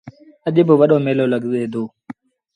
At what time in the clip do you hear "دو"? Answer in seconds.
1.73-1.83